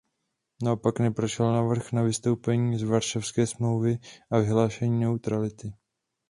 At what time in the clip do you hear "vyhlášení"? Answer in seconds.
4.39-4.99